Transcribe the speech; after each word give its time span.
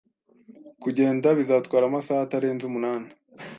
Kugenda 0.83 1.27
bizatwara 1.39 1.83
amasaha 1.87 2.21
atarenze 2.23 2.63
umunani. 2.65 3.09